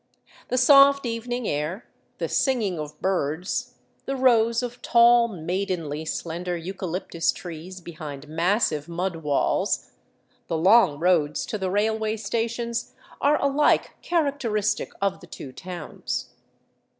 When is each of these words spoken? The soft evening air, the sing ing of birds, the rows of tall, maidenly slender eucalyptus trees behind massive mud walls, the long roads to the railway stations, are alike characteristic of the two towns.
The 0.47 0.57
soft 0.57 1.05
evening 1.05 1.47
air, 1.47 1.85
the 2.17 2.27
sing 2.27 2.63
ing 2.63 2.79
of 2.79 2.99
birds, 3.03 3.75
the 4.05 4.15
rows 4.15 4.63
of 4.63 4.81
tall, 4.81 5.27
maidenly 5.27 6.05
slender 6.05 6.57
eucalyptus 6.57 7.31
trees 7.31 7.81
behind 7.81 8.27
massive 8.27 8.89
mud 8.89 9.17
walls, 9.17 9.91
the 10.47 10.57
long 10.57 10.97
roads 10.97 11.45
to 11.45 11.59
the 11.59 11.69
railway 11.69 12.17
stations, 12.17 12.95
are 13.21 13.39
alike 13.39 13.91
characteristic 14.01 14.91
of 15.03 15.19
the 15.19 15.27
two 15.27 15.51
towns. 15.51 16.31